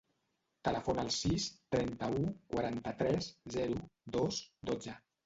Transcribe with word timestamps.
Telefona 0.67 1.03
al 1.07 1.11
sis, 1.15 1.43
trenta-u, 1.75 2.21
quaranta-tres, 2.53 3.29
zero, 3.57 3.79
dos, 4.17 4.41
dotze. 4.73 4.97